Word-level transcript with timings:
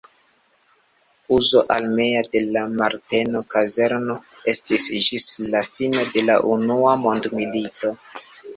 Uzo 1.35 1.61
armea 1.75 2.23
de 2.31 2.41
la 2.55 2.63
Marteno-kazerno 2.79 4.17
estis 4.55 4.89
ĝis 5.09 5.29
la 5.53 5.63
fino 5.79 6.09
de 6.17 6.27
la 6.33 6.41
Unua 6.57 6.99
mondmilito. 7.07 7.97